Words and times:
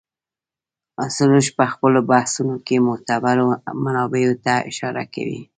سروش 1.15 1.47
په 1.57 1.65
خپلو 1.73 1.99
بحثونو 2.11 2.55
کې 2.65 2.85
معتبرو 2.87 3.47
منابعو 3.83 4.33
ته 4.45 4.53
اشاره 4.69 5.03
کوي. 5.13 5.41